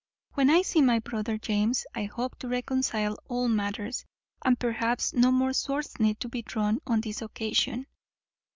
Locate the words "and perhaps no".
4.43-5.31